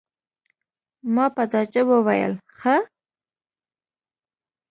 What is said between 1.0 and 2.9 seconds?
ما په تعجب وویل: ښه!